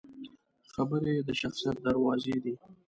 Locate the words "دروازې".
1.85-2.35